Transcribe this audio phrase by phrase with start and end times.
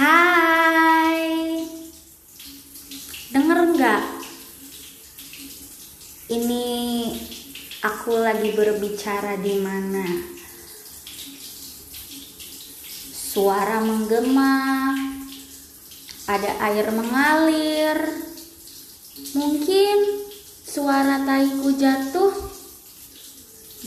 [0.00, 1.60] Hai,
[3.36, 4.02] denger nggak?
[6.32, 6.64] Ini
[7.84, 10.08] aku lagi berbicara di mana?
[13.12, 14.96] Suara menggema,
[16.32, 18.00] ada air mengalir,
[19.36, 19.98] mungkin
[20.64, 22.32] suara taiku jatuh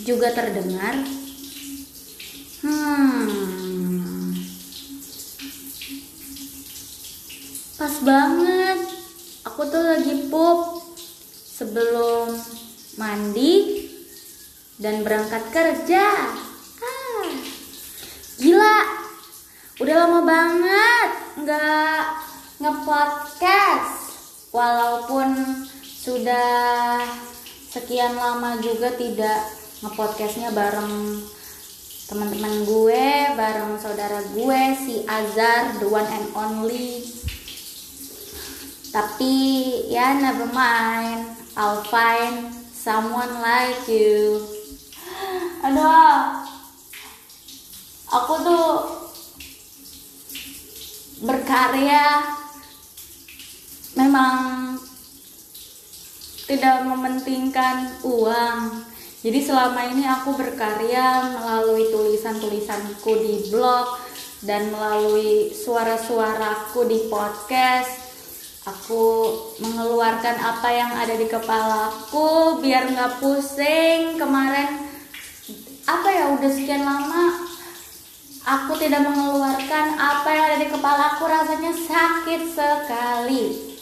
[0.05, 0.93] juga terdengar.
[2.61, 3.43] Hmm,
[7.84, 8.80] pas banget.
[9.48, 10.84] Aku tuh lagi pup
[11.31, 12.35] sebelum
[12.99, 13.88] mandi
[14.80, 16.05] dan berangkat kerja.
[16.84, 17.27] Ah,
[18.39, 18.77] gila,
[19.80, 21.09] udah lama banget
[21.44, 22.03] nggak
[22.59, 23.95] ngepodcast.
[24.53, 25.33] Walaupun
[25.81, 27.02] sudah
[27.73, 29.49] sekian lama juga tidak
[29.81, 31.23] ngepodcastnya bareng
[32.05, 37.22] teman-teman gue, bareng saudara gue si Azar, the one and only.
[38.94, 39.33] Tapi
[39.89, 44.38] ya never mind, I'll find someone like you.
[45.66, 46.45] Aduh,
[48.13, 48.69] aku tuh
[51.25, 52.22] berkarya
[53.97, 54.77] memang
[56.45, 58.85] tidak mementingkan uang.
[59.25, 63.97] Jadi selama ini aku berkarya melalui tulisan-tulisanku di blog
[64.45, 68.03] dan melalui suara-suaraku di podcast.
[68.64, 69.03] Aku
[69.59, 74.16] mengeluarkan apa yang ada di kepalaku biar nggak pusing.
[74.16, 74.88] Kemarin
[75.83, 77.44] apa ya udah sekian lama
[78.44, 83.73] aku tidak mengeluarkan apa yang ada di kepalaku rasanya sakit sekali.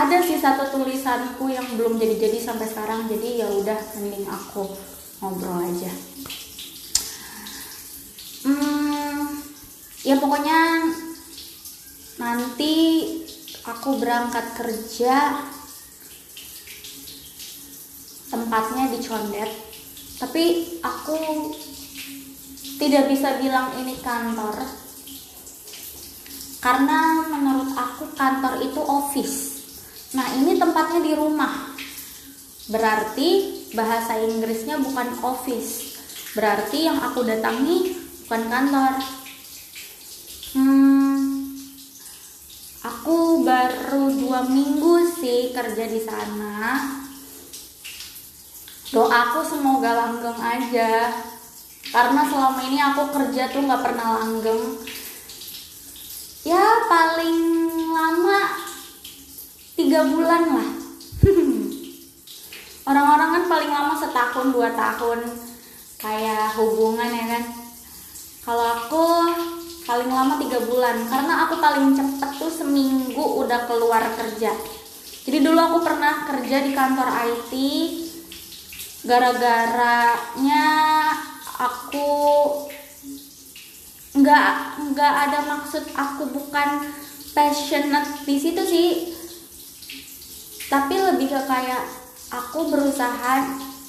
[0.00, 4.64] ada sih satu tulisanku yang belum jadi-jadi sampai sekarang jadi ya udah mending aku
[5.20, 5.92] ngobrol aja
[8.48, 9.44] hmm,
[10.00, 10.58] ya pokoknya
[12.20, 12.74] nanti
[13.64, 15.40] aku berangkat kerja
[18.28, 19.50] tempatnya di Condet
[20.20, 21.16] tapi aku
[22.76, 24.60] tidak bisa bilang ini kantor
[26.60, 29.50] karena menurut aku kantor itu office
[30.10, 31.70] Nah, ini tempatnya di rumah.
[32.66, 33.28] Berarti
[33.78, 36.02] bahasa Inggrisnya bukan office.
[36.34, 37.94] Berarti yang aku datangi
[38.26, 38.94] bukan kantor.
[43.60, 46.80] Baru dua minggu sih kerja di sana.
[48.88, 51.12] Doaku semoga langgeng aja.
[51.92, 54.80] Karena selama ini aku kerja tuh nggak pernah langgeng.
[56.48, 57.36] Ya paling
[57.92, 58.40] lama
[59.76, 60.68] tiga bulan lah
[62.88, 65.20] orang-orang kan paling lama setahun dua tahun
[66.00, 67.44] kayak hubungan ya kan
[68.44, 69.04] kalau aku
[69.90, 71.02] paling lama tiga bulan.
[71.10, 74.54] Karena aku paling cepet tuh seminggu udah keluar kerja.
[75.26, 77.52] Jadi dulu aku pernah kerja di kantor IT
[79.00, 80.68] gara-garanya
[81.58, 82.08] aku
[84.10, 84.50] nggak
[84.92, 86.86] nggak ada maksud aku bukan
[87.34, 88.90] passionate di situ sih.
[90.70, 91.82] Tapi lebih ke kayak
[92.30, 93.42] aku berusaha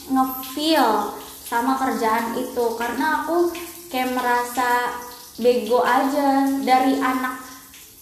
[0.09, 1.13] ngefeel
[1.45, 2.66] sama kerjaan itu.
[2.73, 3.53] Karena aku
[3.94, 4.97] kayak merasa
[5.40, 6.50] bego aja.
[6.66, 7.44] Dari anak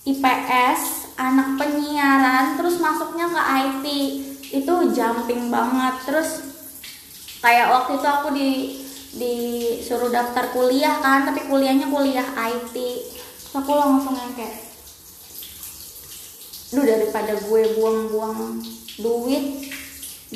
[0.08, 3.86] IPS anak penyiaran terus masuknya ke IT
[4.56, 5.96] itu jumping banget.
[6.08, 6.30] Terus
[7.44, 8.50] kayak waktu itu aku di
[9.10, 14.70] disuruh daftar kuliah kan tapi kuliahnya kuliah IT terus aku langsung yang kayak
[16.78, 18.62] lu daripada gue buang-buang
[19.02, 19.74] duit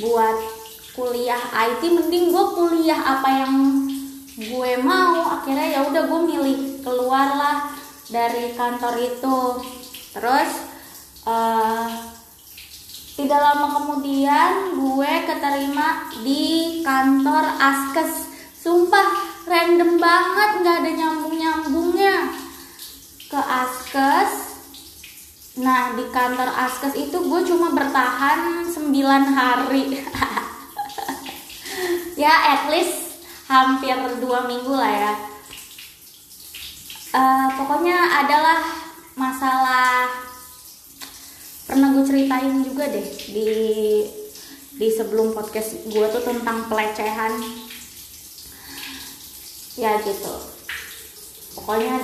[0.01, 0.37] buat
[0.97, 1.37] kuliah
[1.69, 3.53] IT mending gue kuliah apa yang
[4.33, 7.69] gue mau akhirnya ya udah gue milih keluarlah
[8.09, 9.37] dari kantor itu.
[10.13, 10.51] Terus
[11.25, 11.89] uh,
[13.13, 18.33] tidak lama kemudian gue keterima di kantor askes.
[18.63, 22.31] Sumpah random banget nggak ada nyambung nyambungnya
[23.27, 24.53] ke askes.
[25.53, 28.89] Nah di kantor Askes itu gue cuma bertahan 9
[29.37, 29.83] hari.
[32.13, 33.02] Ya at least
[33.53, 35.13] hampir dua minggu lah ya.
[37.13, 38.65] Uh, Pokoknya adalah
[39.13, 40.09] masalah
[41.63, 43.47] Pernah gue ceritain juga deh di
[44.77, 47.33] di sebelum podcast gue tuh tentang pelecehan.
[49.79, 50.35] Ya gitu.
[51.55, 52.03] Pokoknya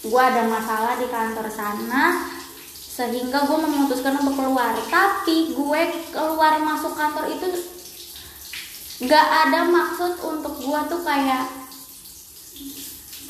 [0.00, 2.32] gue ada masalah di kantor sana
[2.72, 4.78] sehingga gue memutuskan untuk keluar.
[4.88, 5.82] Tapi gue
[6.14, 7.46] keluar masuk kantor itu
[9.00, 11.48] gak ada maksud untuk gue tuh kayak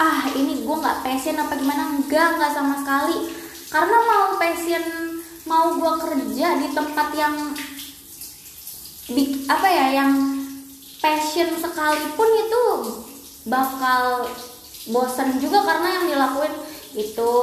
[0.00, 1.94] ah ini gue nggak passion apa gimana?
[1.94, 3.30] Enggak nggak sama sekali.
[3.70, 4.84] Karena mau passion
[5.46, 7.34] mau gue kerja di tempat yang
[9.10, 10.12] di apa ya yang
[10.98, 12.64] passion sekalipun itu
[13.46, 14.26] bakal
[14.90, 16.54] bosen juga karena yang dilakuin
[16.96, 17.34] itu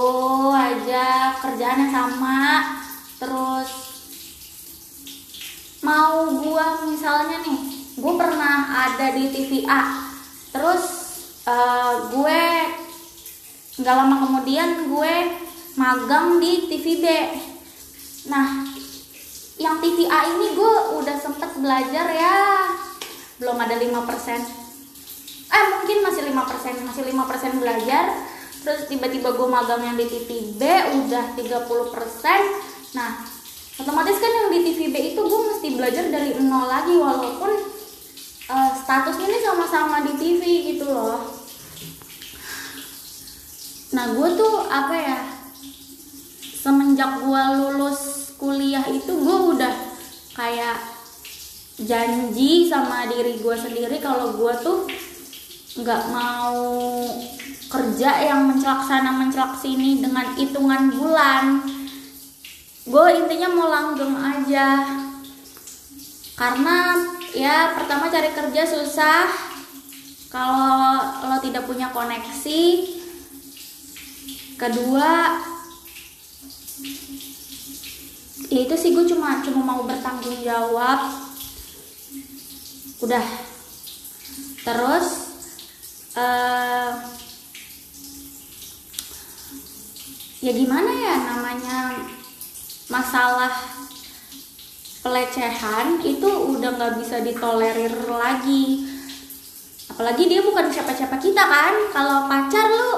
[0.52, 2.40] aja kerjaannya sama.
[3.18, 3.70] Terus
[5.82, 9.82] mau gua misalnya nih gue pernah ada di TVA
[10.54, 10.86] terus
[11.50, 12.42] uh, gue
[13.82, 15.14] nggak lama kemudian gue
[15.78, 17.06] magang di TV B.
[18.30, 18.70] Nah
[19.58, 22.38] yang TVA ini gue udah sempet belajar ya.
[23.42, 23.90] Belum ada 5%
[25.48, 28.06] eh mungkin masih 5% masih 5% belajar.
[28.62, 30.62] Terus tiba-tiba gue magang yang di TV B
[31.02, 31.50] udah 30%
[32.96, 33.20] nah
[33.78, 37.77] otomatis kan yang di TV B itu gue mesti belajar dari nol lagi walaupun
[38.52, 40.42] uh, statusnya ini sama-sama di TV
[40.76, 41.20] gitu loh.
[43.96, 45.20] Nah gue tuh apa ya
[46.60, 49.76] semenjak gue lulus kuliah itu gue udah
[50.36, 50.78] kayak
[51.78, 54.80] janji sama diri gue sendiri kalau gue tuh
[55.78, 57.06] nggak mau
[57.68, 61.46] kerja yang mencelak sana mencelak sini dengan hitungan bulan.
[62.88, 64.88] Gue intinya mau langgeng aja.
[66.38, 66.96] Karena
[67.36, 69.28] ya pertama cari kerja susah.
[70.28, 72.64] Kalau lo tidak punya koneksi.
[74.58, 75.40] Kedua
[78.48, 81.00] ya itu sih gue cuma cuma mau bertanggung jawab.
[83.04, 83.26] Udah.
[84.68, 85.06] Terus
[86.20, 86.92] uh,
[90.44, 91.78] ya gimana ya namanya
[92.92, 93.77] masalah
[95.08, 98.84] pelecehan itu udah nggak bisa ditolerir lagi.
[99.88, 101.74] Apalagi dia bukan siapa-siapa kita kan.
[101.96, 102.92] Kalau pacar lu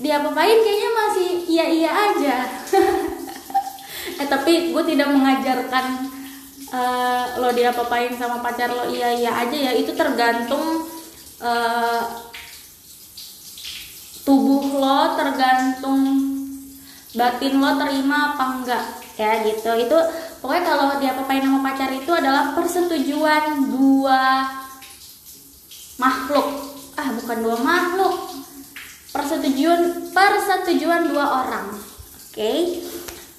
[0.00, 2.36] dia apain kayaknya masih iya iya aja.
[4.12, 6.10] Eh tapi gue tidak mengajarkan
[6.74, 9.72] uh, lo dia apain sama pacar lo iya iya aja ya.
[9.76, 10.88] Itu tergantung
[11.38, 12.02] uh,
[14.24, 16.00] tubuh lo tergantung
[17.12, 18.84] batin lo terima apa enggak
[19.20, 19.70] ya gitu.
[19.80, 19.98] Itu
[20.42, 24.42] pokoknya kalau dia apain sama pacar itu adalah persetujuan dua
[26.02, 26.48] makhluk.
[26.98, 28.14] Ah bukan dua makhluk.
[29.14, 31.70] Persetujuan persetujuan dua orang.
[31.70, 32.34] Oke.
[32.34, 32.58] Okay?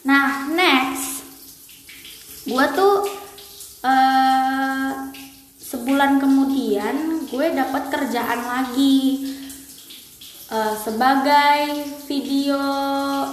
[0.08, 1.28] nah next.
[2.48, 3.08] Gue tuh
[3.84, 5.12] uh,
[5.60, 9.28] sebulan kemudian gue dapat kerjaan lagi
[10.52, 12.64] uh, sebagai video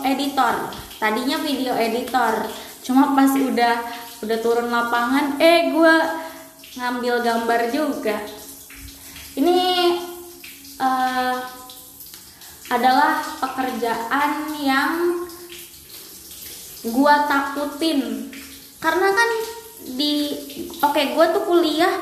[0.03, 0.71] editor.
[1.01, 2.49] Tadinya video editor
[2.81, 3.77] cuma pas udah
[4.21, 5.95] udah turun lapangan eh gue
[6.77, 8.17] ngambil gambar juga.
[9.35, 9.61] Ini
[10.79, 11.37] uh,
[12.71, 15.27] adalah pekerjaan yang
[16.87, 18.31] gue takutin.
[18.81, 19.31] Karena kan
[19.97, 20.37] di
[20.79, 21.95] oke okay, gue tuh kuliah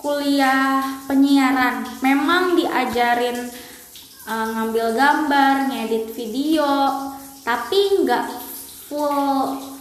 [0.00, 1.84] kuliah penyiaran.
[2.00, 3.50] Memang diajarin
[4.28, 6.68] uh, ngambil gambar ngedit video
[7.44, 8.24] tapi nggak
[8.88, 9.73] full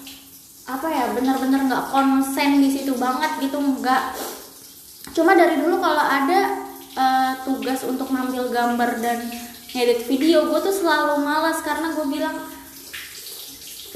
[0.64, 4.16] apa ya benar-benar nggak konsen di situ banget gitu nggak.
[5.12, 6.64] Cuma dari dulu kalau ada
[6.98, 9.20] uh, tugas untuk ngambil gambar dan
[9.74, 12.38] ngedit video gue tuh selalu malas karena gue bilang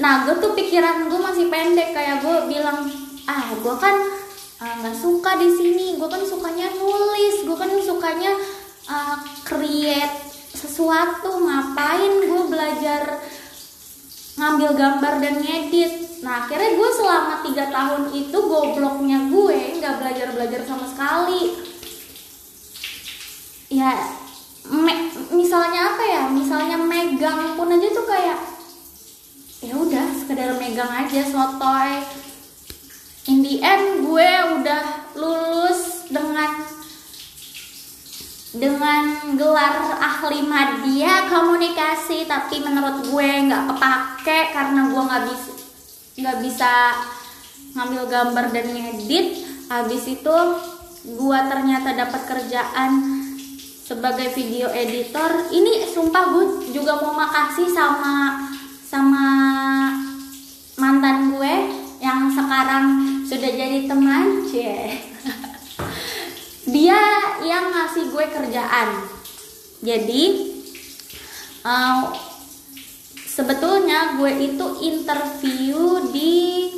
[0.02, 2.86] nah gue tuh pikiran gue masih pendek kayak gue bilang
[3.26, 3.96] ah gue kan
[4.62, 8.32] eh, nggak uh, suka di sini gue kan sukanya nulis gue kan sukanya
[8.90, 10.18] uh, create
[10.54, 13.02] sesuatu ngapain gue belajar
[14.38, 16.22] ngambil gambar dan ngedit.
[16.22, 21.58] Nah akhirnya gue selama tiga tahun itu gobloknya gue nggak belajar belajar sama sekali.
[23.68, 23.92] Ya
[24.70, 26.22] me, misalnya apa ya?
[26.30, 28.38] Misalnya megang pun aja tuh kayak
[29.58, 32.06] ya udah sekedar megang aja sotoy.
[33.28, 36.77] In the end gue udah lulus dengan
[38.48, 45.50] dengan gelar ahli media komunikasi tapi menurut gue nggak kepake karena gue nggak bisa
[46.18, 46.72] nggak bisa
[47.78, 49.26] ngambil gambar dan ngedit.
[49.68, 50.36] Habis itu
[51.14, 52.90] gua ternyata dapat kerjaan
[53.84, 55.52] sebagai video editor.
[55.52, 58.48] Ini sumpah gue juga mau makasih sama
[58.88, 59.26] sama
[60.80, 61.54] mantan gue
[62.00, 62.84] yang sekarang
[63.28, 64.42] sudah jadi teman.
[64.48, 65.07] Cie
[66.68, 67.00] dia
[67.44, 68.88] yang ngasih gue kerjaan
[69.80, 70.24] jadi
[71.64, 72.12] uh,
[73.24, 76.74] sebetulnya gue itu interview di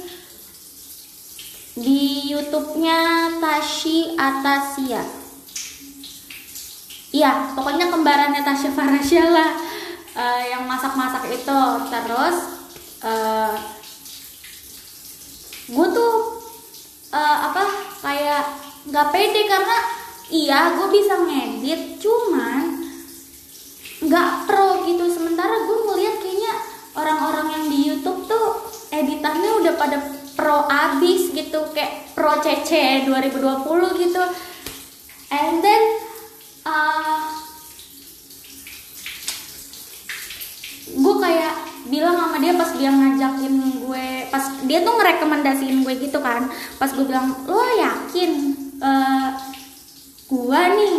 [1.80, 5.00] di YouTube-nya Tashi Atasia.
[7.10, 9.50] iya pokoknya kembarannya Tasya Farasya lah
[10.14, 12.36] uh, yang masak-masak itu terus
[13.02, 13.54] uh,
[15.70, 16.14] gue tuh
[17.10, 17.64] uh, apa
[18.04, 19.76] kayak nggak pede karena
[20.32, 22.80] iya gue bisa ngedit cuman
[24.00, 25.04] nggak pro gitu.
[25.12, 26.52] Sementara gue ngeliat kayaknya
[26.96, 28.48] orang-orang yang di YouTube tuh
[28.88, 29.98] editannya udah pada
[30.34, 34.22] pro abis gitu kayak pro CC 2020 gitu.
[35.30, 35.82] And then
[36.64, 37.28] uh,
[40.90, 41.54] gue kayak
[41.86, 46.48] bilang sama dia pas dia ngajakin gue pas dia tuh ngerekomendasiin gue gitu kan.
[46.80, 49.28] Pas gue bilang lo yakin uh,
[50.30, 50.94] gue nih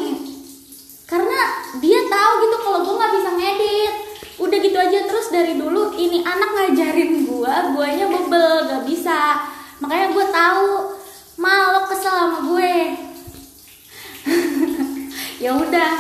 [1.12, 1.40] karena
[1.84, 3.94] dia tahu gitu kalau gue nggak bisa ngedit.
[4.42, 9.44] Udah gitu aja terus dari dulu ini anak ngajarin gue guanya bebel gak bisa.
[9.84, 10.70] Makanya gue tahu
[11.38, 12.74] malu kesel sama gue.
[15.42, 15.92] Ya udah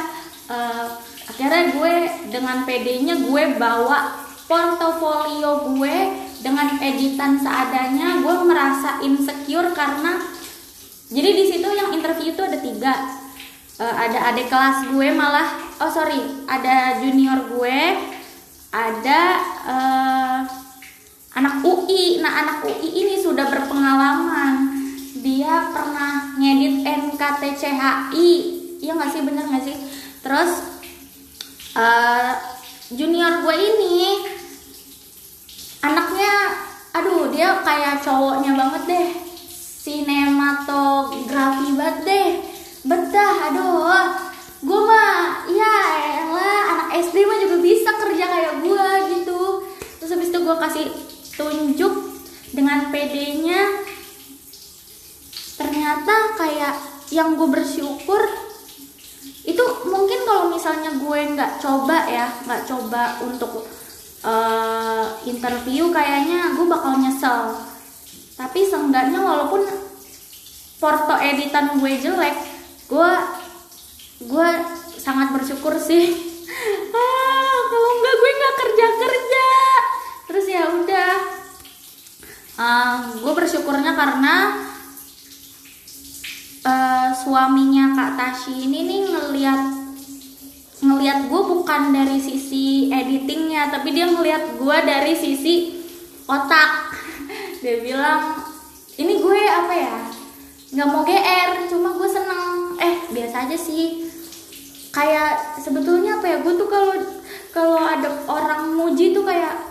[0.53, 0.85] uh,
[1.25, 1.93] akhirnya gue
[2.29, 5.97] dengan PD-nya gue bawa portofolio gue
[6.45, 8.21] dengan editan seadanya.
[8.21, 10.21] Gue merasa insecure karena
[11.11, 12.93] jadi di situ yang interview itu ada tiga.
[13.75, 17.79] Uh, ada adik kelas gue malah oh sorry ada junior gue
[18.69, 19.21] ada
[19.65, 20.39] uh,
[21.33, 24.71] anak UI nah anak UI ini sudah berpengalaman.
[25.19, 28.29] Dia pernah ngedit NKTCHI
[28.79, 29.21] iya nggak sih?
[29.27, 29.75] Bener nggak sih?
[30.23, 30.51] Terus
[31.75, 32.39] uh,
[32.95, 34.15] junior gue ini
[35.83, 36.33] anaknya
[36.95, 39.30] aduh dia kayak cowoknya banget deh
[39.81, 42.29] sinematografi banget deh.
[42.85, 44.29] Betah aduh.
[44.61, 45.75] Gue mah ya
[46.21, 49.65] elah anak SD mah juga bisa kerja kayak gue gitu.
[49.97, 50.85] Terus habis itu gue kasih
[51.33, 51.93] tunjuk
[52.53, 53.61] dengan PD-nya
[55.55, 56.75] ternyata kayak
[57.13, 58.21] yang gue bersyukur
[59.41, 63.65] itu mungkin kalau misalnya gue nggak coba ya nggak coba untuk
[64.25, 67.70] uh, interview kayaknya gue bakal nyesel
[68.41, 69.61] tapi seenggaknya walaupun
[70.81, 72.33] foto editan gue jelek
[72.89, 73.11] gue
[74.25, 74.49] gue
[74.97, 76.09] sangat bersyukur sih.
[76.91, 79.49] Ah kalau enggak gue nggak kerja kerja.
[80.27, 81.13] Terus ya udah.
[82.59, 84.67] Uh, gue bersyukurnya karena
[86.67, 89.61] uh, suaminya kak Tashi ini nih ngeliat
[90.83, 95.81] ngeliat gue bukan dari sisi editingnya tapi dia ngeliat gue dari sisi
[96.27, 97.00] otak
[97.61, 98.41] dia bilang
[98.97, 99.97] ini gue apa ya?
[100.73, 102.73] Nggak mau gr cuma gue seneng.
[102.81, 104.09] Eh biasa aja sih.
[104.89, 106.97] Kayak sebetulnya apa ya gue tuh kalau
[107.53, 109.61] kalau ada orang muji tuh kayak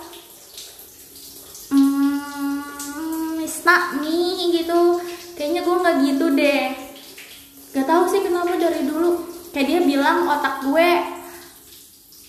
[1.75, 5.03] hmm, not me gitu.
[5.35, 6.65] Kayaknya gue nggak gitu deh.
[7.71, 9.27] Gak tahu sih kenapa dari dulu.
[9.51, 10.89] Kayak dia bilang otak gue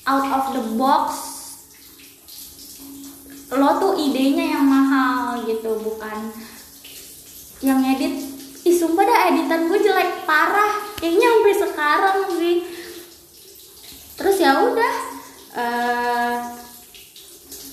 [0.09, 1.30] out of the box
[3.51, 6.31] lo tuh idenya yang mahal gitu bukan
[7.59, 8.23] yang edit.
[8.61, 10.79] Ih sumpah dah editan gue jelek parah.
[10.95, 12.57] Kayaknya sampai sekarang sih.
[14.15, 14.93] Terus ya udah
[15.57, 16.35] uh,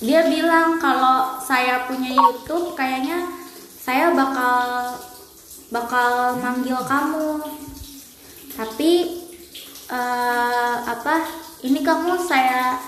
[0.00, 3.28] dia bilang kalau saya punya YouTube kayaknya
[3.78, 4.96] saya bakal
[5.70, 7.38] bakal manggil kamu.
[8.56, 8.90] Tapi
[9.92, 11.22] uh, apa
[11.62, 12.80] ini kamu saya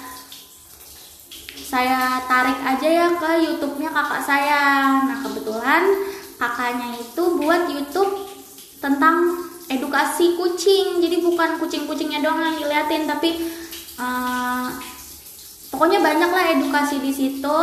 [1.71, 4.63] saya tarik aja ya ke YouTube-nya kakak saya.
[5.07, 5.87] Nah kebetulan
[6.35, 8.27] kakaknya itu buat YouTube
[8.83, 10.99] tentang edukasi kucing.
[10.99, 13.39] Jadi bukan kucing-kucingnya doang yang diliatin tapi
[14.03, 14.67] uh,
[15.71, 17.61] pokoknya banyak lah edukasi di situ.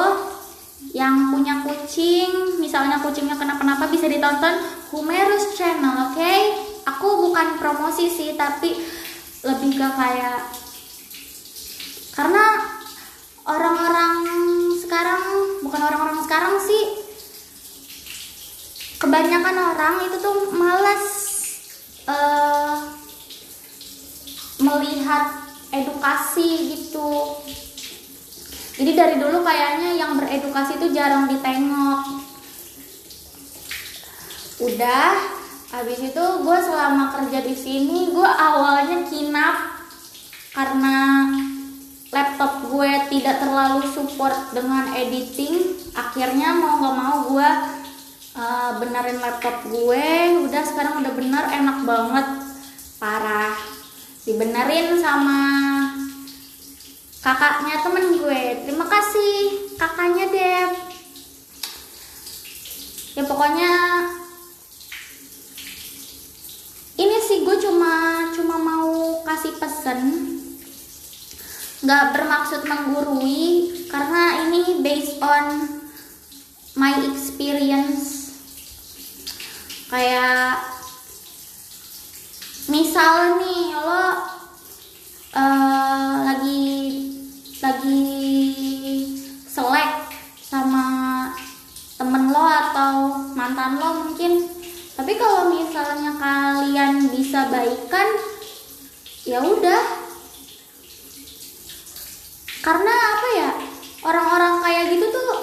[0.95, 4.55] Yang punya kucing misalnya kucingnya kenapa-napa bisa ditonton
[4.95, 6.15] Humerus Channel oke?
[6.15, 6.67] Okay?
[6.87, 8.71] aku bukan promosi sih tapi
[9.43, 10.39] lebih ke kayak
[12.15, 12.43] karena
[13.47, 14.27] orang-orang
[14.75, 15.23] sekarang
[15.63, 16.83] bukan orang-orang sekarang sih.
[18.99, 21.03] Kebanyakan orang itu tuh malas
[22.09, 22.75] uh,
[24.59, 27.39] melihat edukasi gitu.
[28.77, 32.01] Jadi dari dulu kayaknya yang beredukasi itu jarang ditengok.
[34.65, 35.13] Udah
[35.69, 39.77] habis itu gue selama kerja di sini gue awalnya kinap
[40.55, 40.97] karena
[42.13, 47.49] laptop gue tidak terlalu support dengan editing akhirnya mau nggak mau gue
[48.37, 50.07] uh, benerin laptop gue.
[50.45, 52.27] Udah sekarang udah bener enak banget.
[52.97, 53.55] Parah.
[54.23, 55.41] Dibenerin sama
[57.23, 58.41] kakaknya temen gue.
[58.67, 59.35] Terima kasih
[59.77, 60.71] kakaknya Deb
[63.17, 63.73] ya pokoknya
[67.01, 70.36] ini sih gue cuma cuma mau kasih pesen
[71.77, 75.77] nggak bermaksud menggurui karena ini based on
[76.73, 78.33] my experience.
[79.87, 80.57] Kayak
[82.67, 84.05] misal nih lo
[85.37, 86.65] uh, lagi
[87.63, 88.03] lagi
[89.47, 90.11] selek
[90.43, 90.85] sama
[91.95, 92.93] temen lo atau
[93.31, 94.45] mantan lo mungkin
[94.97, 98.07] tapi kalau misalnya kalian bisa baikan
[99.23, 99.83] ya udah
[102.67, 103.51] karena apa ya
[104.03, 105.39] orang-orang kayak gitu tuh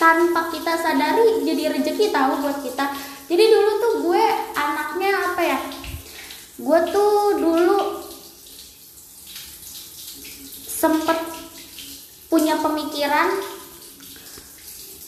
[0.00, 2.86] tanpa kita sadari jadi rezeki tahu buat kita
[3.28, 4.24] jadi dulu tuh gue
[4.56, 5.58] anaknya apa ya
[6.58, 7.78] gue tuh dulu
[10.64, 11.18] sempet
[12.32, 13.34] punya pemikiran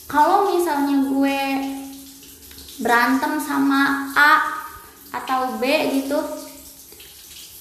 [0.05, 1.39] kalau misalnya gue
[2.83, 4.33] berantem sama A
[5.13, 5.63] atau B
[6.01, 6.19] gitu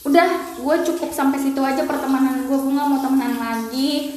[0.01, 4.17] udah gue cukup sampai situ aja pertemanan gue gue gak mau temenan lagi.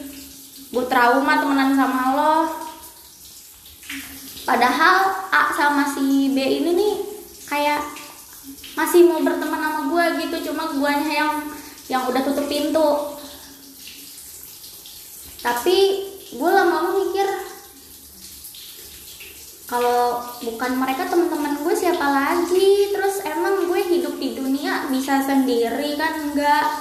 [0.74, 2.38] Gue trauma temenan sama lo.
[4.44, 6.94] Padahal A sama si B ini nih
[7.48, 7.80] kayak
[8.76, 11.32] masih mau berteman sama gue gitu cuma guanya yang
[11.88, 13.20] yang udah tutup pintu.
[15.44, 15.78] Tapi
[16.34, 17.28] gue lama-lama mikir
[19.74, 22.94] kalau bukan mereka teman-teman gue siapa lagi?
[22.94, 26.30] Terus emang gue hidup di dunia bisa sendiri kan?
[26.30, 26.78] Enggak.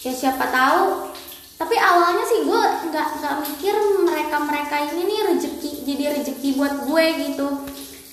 [0.00, 1.12] Ya siapa tahu.
[1.60, 6.88] Tapi awalnya sih gue nggak nggak mikir mereka mereka ini nih rezeki jadi rezeki buat
[6.88, 7.46] gue gitu.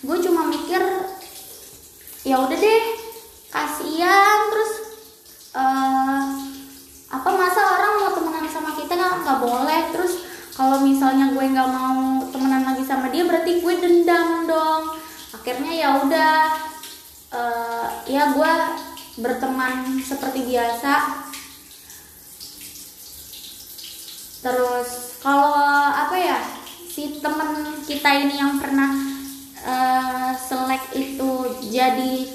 [0.03, 0.83] Gue cuma mikir
[2.27, 2.83] ya udah deh
[3.55, 4.37] kasihan.
[4.51, 4.71] Terus
[5.55, 6.23] uh,
[7.07, 9.81] apa masa orang mau temenan sama kita nggak nggak boleh.
[9.95, 10.13] Terus
[10.55, 14.97] kalau misalnya gue nggak mau temenan lagi sama dia berarti gue dendam dong.
[15.29, 16.33] Akhirnya ya udah
[17.29, 18.53] uh, ya gue
[19.21, 20.93] berteman seperti biasa.
[24.41, 25.53] Terus kalau
[25.93, 26.41] apa ya
[26.89, 28.89] si temen kita ini yang pernah
[29.61, 32.25] uh, selek itu jadi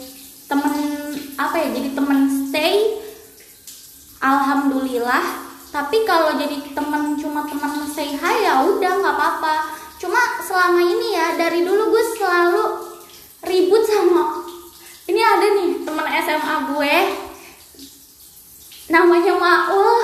[0.46, 0.79] temen
[1.35, 3.03] apa ya jadi temen stay
[4.23, 5.51] alhamdulillah.
[5.75, 11.13] Tapi kalau jadi temen cuma temen say hi ya udah nggak apa-apa cuma selama ini
[11.13, 12.65] ya dari dulu gue selalu
[13.45, 14.41] ribut sama
[15.11, 16.97] ini ada nih temen SMA gue.
[18.95, 19.99] Namanya Maul.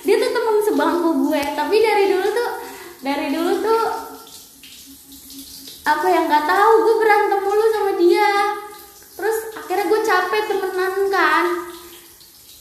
[0.00, 1.42] Dia tuh temen sebangku gue.
[1.52, 2.50] Tapi dari dulu tuh
[3.04, 3.82] dari dulu tuh
[5.84, 6.72] apa yang nggak tahu.
[6.88, 8.32] Gue berantem mulu sama dia.
[9.12, 11.44] Terus akhirnya gue capek temenan kan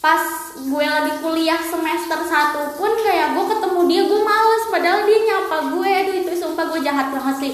[0.06, 0.22] pas
[0.54, 4.63] gue lagi kuliah semester 1 pun kayak gue ketemu dia gue males.
[4.70, 7.54] Padahal dia nyapa gue aduh itu sumpah gue jahat banget sih.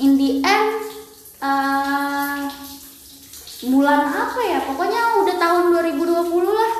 [0.00, 0.72] In the end
[1.44, 2.48] uh,
[3.68, 4.64] bulan apa ya?
[4.64, 6.24] Pokoknya udah tahun 2020
[6.56, 6.72] lah.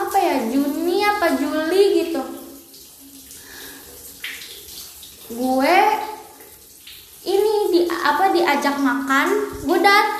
[0.00, 0.34] Apa ya?
[0.48, 2.22] Juni apa Juli gitu.
[5.36, 5.76] Gue
[7.28, 9.28] ini di apa diajak makan.
[9.68, 10.19] Gue dateng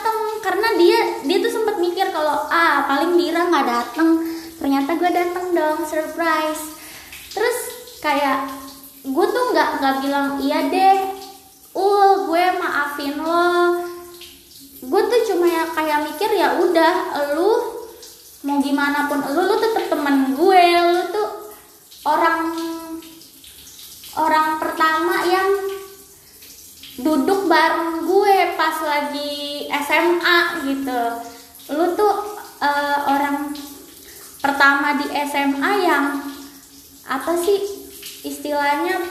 [0.50, 4.18] karena dia dia tuh sempat mikir kalau ah paling Dira nggak dateng.
[4.58, 6.74] Ternyata gue dateng dong surprise.
[7.30, 7.58] Terus
[8.02, 8.50] kayak
[9.06, 10.98] gue tuh nggak nggak bilang iya deh
[11.78, 13.78] ul gue maafin lo.
[14.82, 16.94] Gue tuh cuma ya kayak mikir ya udah
[17.38, 17.78] lu
[18.42, 21.28] mau gimana pun lu lu tetep temen gue lu tuh
[22.10, 22.50] orang
[24.18, 24.49] orang
[27.11, 31.03] duduk bareng gue pas lagi SMA gitu.
[31.75, 32.14] Lu tuh
[32.62, 33.51] uh, orang
[34.38, 36.23] pertama di SMA yang
[37.11, 37.59] apa sih
[38.23, 39.03] istilahnya?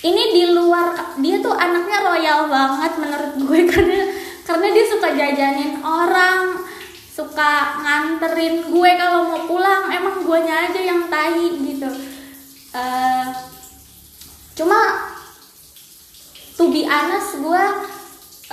[0.00, 4.00] Ini di luar dia tuh anaknya royal banget menurut gue karena
[4.48, 6.64] karena dia suka jajanin orang
[7.12, 11.92] suka nganterin gue kalau mau pulang emang guanya aja yang tahi gitu.
[12.72, 13.28] Uh,
[14.56, 15.09] cuma
[16.60, 17.64] to be honest gue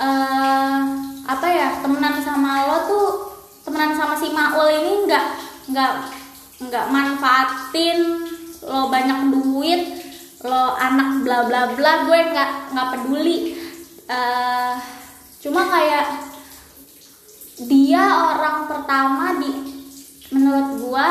[0.00, 0.80] uh,
[1.28, 3.08] apa ya temenan sama lo tuh
[3.68, 5.26] temenan sama si Maul ini nggak
[5.68, 5.92] nggak
[6.64, 8.24] nggak manfaatin
[8.64, 9.82] lo banyak duit
[10.40, 13.58] lo anak bla bla bla gue nggak nggak peduli.
[14.08, 14.72] Uh,
[15.44, 16.08] cuma kayak
[17.68, 18.00] dia
[18.32, 19.52] orang pertama di
[20.32, 21.06] menurut gue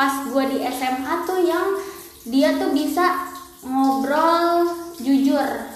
[0.00, 1.76] pas gue di SMA tuh yang
[2.24, 3.28] dia tuh bisa
[3.66, 4.64] ngobrol
[4.96, 5.67] jujur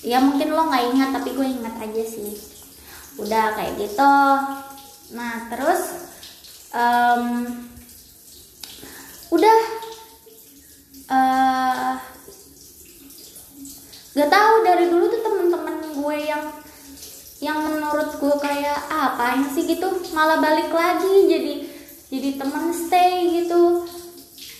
[0.00, 2.32] ya mungkin lo nggak ingat tapi gue ingat aja sih.
[3.20, 4.14] Udah kayak gitu.
[5.12, 5.82] Nah terus
[6.72, 7.22] um,
[9.30, 9.58] udah
[11.12, 11.94] uh,
[14.10, 16.44] gak tahu dari dulu tuh temen-temen gue yang
[17.40, 19.64] yang menurut gue kayak ah, apaan sih?
[19.64, 21.54] gitu malah balik lagi jadi
[22.10, 23.86] jadi teman stay gitu.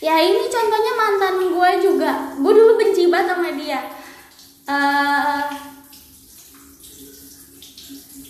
[0.00, 2.12] Ya ini contohnya mantan gue juga.
[2.40, 4.00] Gue dulu benci banget sama dia
[4.71, 5.43] uh,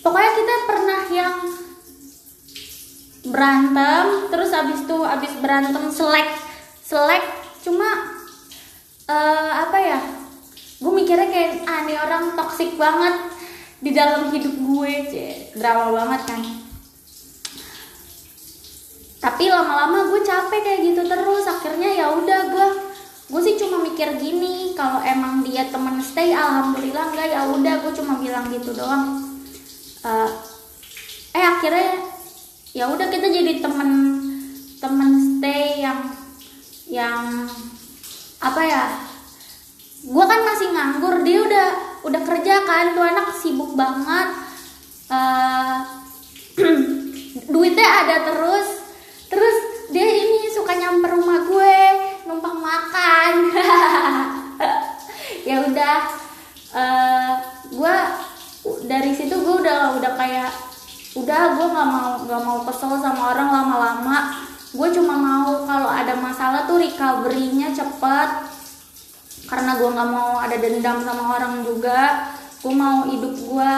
[0.01, 1.35] pokoknya kita pernah yang
[3.29, 6.29] berantem terus abis itu abis berantem selek
[6.81, 7.21] selek
[7.61, 8.17] cuma
[9.05, 9.99] uh, apa ya
[10.81, 13.13] gue mikirnya kayak ah orang toksik banget
[13.81, 16.41] di dalam hidup gue cie drama banget kan.
[19.21, 22.67] Tapi lama-lama gue capek kayak gitu terus akhirnya ya udah gue
[23.31, 27.31] gue sih cuma mikir gini kalau emang dia temen stay alhamdulillah enggak.
[27.31, 29.23] Ya udah gue cuma bilang gitu doang.
[30.03, 30.29] Uh,
[31.31, 32.11] eh akhirnya
[32.75, 33.89] ya udah kita jadi temen
[34.83, 36.11] temen stay yang
[36.91, 37.47] yang
[38.43, 38.83] apa ya?
[40.03, 41.67] Gue kan masih nganggur dia udah
[42.03, 42.91] udah kerja kan.
[42.91, 44.27] Tuh anak sibuk banget.
[45.07, 45.87] Uh,
[47.55, 48.67] duitnya ada terus.
[49.31, 49.70] Terus
[61.31, 64.35] udah gue nggak mau nggak mau kesel sama orang lama-lama.
[64.75, 68.51] Gue cuma mau kalau ada masalah tuh recovery-nya cepet.
[69.47, 72.35] Karena gue nggak mau ada dendam sama orang juga.
[72.59, 73.75] Gue mau hidup gue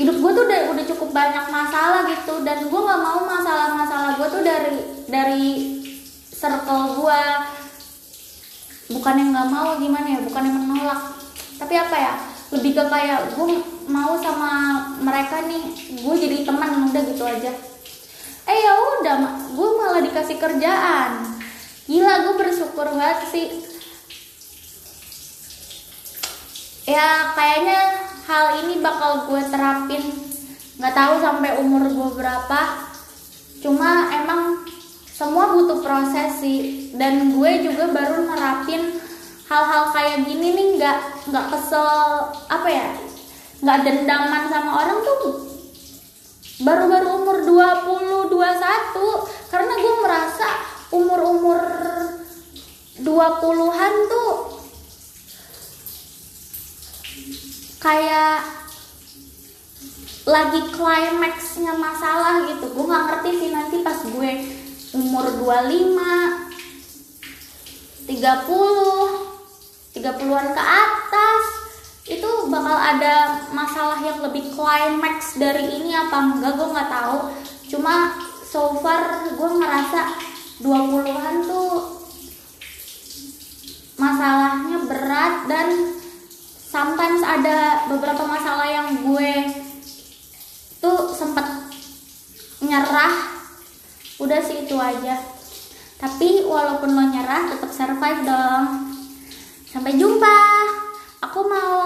[0.00, 2.48] hidup gue tuh udah udah cukup banyak masalah gitu.
[2.48, 4.72] Dan gue nggak mau masalah-masalah gue tuh dari
[5.04, 5.44] dari
[6.32, 7.22] circle gue
[8.96, 10.20] bukan yang nggak mau gimana ya?
[10.24, 11.12] Bukan yang menolak.
[11.60, 14.52] Tapi apa ya lebih ke kayak gue mau sama
[14.98, 15.64] mereka nih.
[16.02, 17.52] Gue jadi teman udah gitu aja.
[18.50, 19.16] Eh ya udah
[19.54, 21.38] gue malah dikasih kerjaan.
[21.86, 23.48] Gila gue bersyukur banget sih.
[26.90, 27.80] Ya kayaknya
[28.26, 30.02] hal ini bakal gue terapin.
[30.82, 32.90] Nggak tahu sampai umur gue berapa.
[33.62, 34.66] Cuma emang
[35.14, 36.90] semua butuh proses sih.
[36.98, 38.98] Dan gue juga baru nerapin
[39.50, 42.94] hal-hal kayak gini nih nggak nggak kesel apa ya
[43.58, 45.50] nggak dendaman sama orang tuh
[46.62, 50.48] baru-baru umur 20 21 karena gue merasa
[50.94, 51.60] umur-umur
[53.00, 54.32] 20-an tuh
[57.80, 58.44] kayak
[60.28, 62.68] lagi klimaksnya masalah gitu.
[62.76, 64.30] Gue nggak ngerti sih nanti pas gue
[64.94, 65.96] umur 25
[68.04, 69.19] 30
[70.00, 71.44] 30-an ke atas.
[72.08, 77.18] Itu bakal ada masalah yang lebih klimaks dari ini apa enggak gue nggak tahu.
[77.68, 80.00] Cuma so far gue ngerasa
[80.64, 82.00] 20-an tuh
[84.00, 85.68] masalahnya berat dan
[86.56, 89.32] sometimes ada beberapa masalah yang gue
[90.80, 91.46] tuh sempet
[92.64, 93.36] nyerah.
[94.18, 95.20] Udah sih itu aja.
[96.00, 98.89] Tapi walaupun lo nyerah tetap survive dong
[99.70, 100.38] Sampai jumpa.
[101.22, 101.78] Aku mau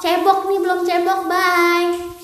[0.00, 1.28] cebok nih, belum cebok.
[1.28, 2.19] Bye.